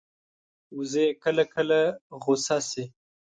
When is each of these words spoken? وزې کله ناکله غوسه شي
وزې 0.77 1.05
کله 1.23 1.37
ناکله 1.47 1.81
غوسه 2.23 2.57
شي 2.69 2.83